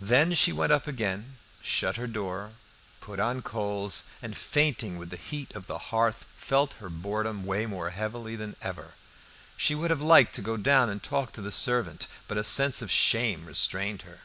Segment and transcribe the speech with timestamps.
[0.00, 2.54] Then she went up again, shut her door,
[3.00, 7.66] put on coals, and fainting with the heat of the hearth, felt her boredom weigh
[7.66, 8.94] more heavily than ever.
[9.56, 12.82] She would have liked to go down and talk to the servant, but a sense
[12.82, 14.22] of shame restrained her.